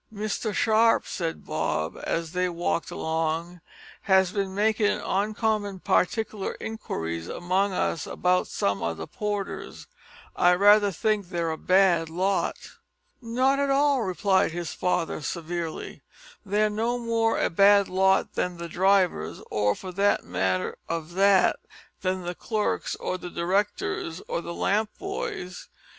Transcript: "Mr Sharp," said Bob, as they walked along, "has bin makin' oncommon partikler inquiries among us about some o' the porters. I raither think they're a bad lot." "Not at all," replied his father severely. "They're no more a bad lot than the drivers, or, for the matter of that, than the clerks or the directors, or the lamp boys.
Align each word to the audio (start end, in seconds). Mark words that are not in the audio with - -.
"Mr 0.11 0.51
Sharp," 0.51 1.05
said 1.05 1.45
Bob, 1.45 1.95
as 2.07 2.31
they 2.31 2.49
walked 2.49 2.89
along, 2.89 3.61
"has 4.01 4.31
bin 4.31 4.55
makin' 4.55 4.99
oncommon 4.99 5.79
partikler 5.79 6.55
inquiries 6.59 7.27
among 7.27 7.71
us 7.71 8.07
about 8.07 8.47
some 8.47 8.81
o' 8.81 8.95
the 8.95 9.05
porters. 9.05 9.85
I 10.35 10.53
raither 10.53 10.91
think 10.91 11.29
they're 11.29 11.51
a 11.51 11.55
bad 11.59 12.09
lot." 12.09 12.55
"Not 13.21 13.59
at 13.59 13.69
all," 13.69 14.01
replied 14.01 14.53
his 14.53 14.73
father 14.73 15.21
severely. 15.21 16.01
"They're 16.43 16.67
no 16.71 16.97
more 16.97 17.37
a 17.39 17.51
bad 17.51 17.87
lot 17.87 18.33
than 18.33 18.57
the 18.57 18.67
drivers, 18.67 19.39
or, 19.51 19.75
for 19.75 19.91
the 19.91 20.17
matter 20.23 20.79
of 20.89 21.13
that, 21.13 21.57
than 22.01 22.23
the 22.23 22.33
clerks 22.33 22.95
or 22.95 23.19
the 23.19 23.29
directors, 23.29 24.19
or 24.27 24.41
the 24.41 24.55
lamp 24.55 24.89
boys. 24.97 25.69